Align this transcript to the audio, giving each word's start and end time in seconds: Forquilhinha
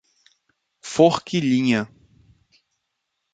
Forquilhinha 0.81 1.85